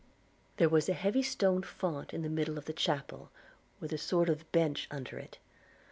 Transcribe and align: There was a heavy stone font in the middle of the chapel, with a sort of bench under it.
There 0.57 0.67
was 0.67 0.89
a 0.89 0.93
heavy 0.95 1.21
stone 1.21 1.61
font 1.61 2.11
in 2.11 2.23
the 2.23 2.27
middle 2.29 2.57
of 2.57 2.65
the 2.65 2.73
chapel, 2.73 3.29
with 3.79 3.93
a 3.93 3.99
sort 3.99 4.29
of 4.29 4.51
bench 4.51 4.87
under 4.89 5.19
it. 5.19 5.37